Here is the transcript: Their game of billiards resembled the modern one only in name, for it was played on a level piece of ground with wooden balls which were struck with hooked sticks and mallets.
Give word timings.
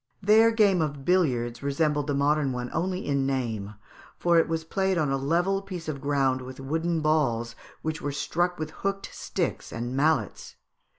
Their 0.19 0.49
game 0.49 0.81
of 0.81 1.05
billiards 1.05 1.61
resembled 1.61 2.07
the 2.07 2.15
modern 2.15 2.51
one 2.53 2.71
only 2.73 3.05
in 3.05 3.27
name, 3.27 3.75
for 4.17 4.39
it 4.39 4.47
was 4.47 4.63
played 4.63 4.97
on 4.97 5.11
a 5.11 5.15
level 5.15 5.61
piece 5.61 5.87
of 5.87 6.01
ground 6.01 6.41
with 6.41 6.59
wooden 6.59 7.01
balls 7.01 7.55
which 7.83 8.01
were 8.01 8.11
struck 8.11 8.57
with 8.57 8.71
hooked 8.71 9.13
sticks 9.13 9.71
and 9.71 9.95
mallets. 9.95 10.55